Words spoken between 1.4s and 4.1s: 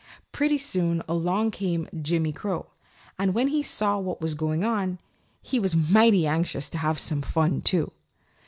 came Jimmy Crow, and when he saw